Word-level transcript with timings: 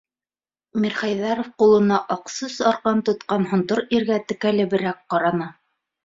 -Мирхәйҙәров 0.83 1.49
ҡулына 1.63 1.99
аҡ 2.15 2.31
сүс 2.35 2.55
арҡан 2.69 3.03
тотҡан 3.09 3.45
һонтор 3.51 3.81
иргә 3.99 4.17
текәлеберәк 4.33 5.05
ҡараны. 5.15 5.51